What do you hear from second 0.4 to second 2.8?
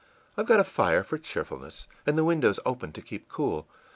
got a fire for cheerfulness, and the windows